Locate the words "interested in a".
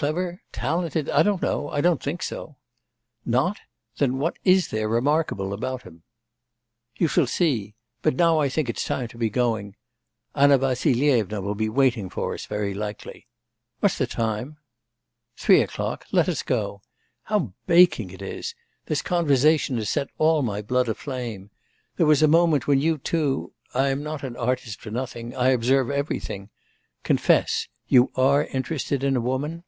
28.44-29.20